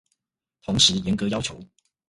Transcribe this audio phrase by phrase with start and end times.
[0.63, 1.63] 同時嚴格要求